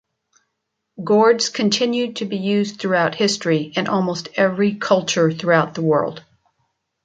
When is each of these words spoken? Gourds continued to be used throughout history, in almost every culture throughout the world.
Gourds 1.03 1.49
continued 1.49 2.15
to 2.15 2.25
be 2.25 2.37
used 2.37 2.79
throughout 2.79 3.13
history, 3.13 3.71
in 3.75 3.85
almost 3.85 4.29
every 4.33 4.73
culture 4.73 5.29
throughout 5.31 5.75
the 5.75 5.83
world. 5.83 6.23